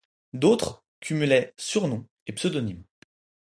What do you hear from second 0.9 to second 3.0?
cumulaient surnom et pseudonyme.